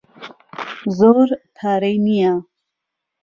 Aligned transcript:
زۆر 0.97 1.27
پارەی 1.57 1.97
نییە. 2.05 2.33